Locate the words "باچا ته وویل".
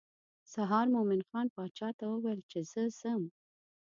1.55-2.39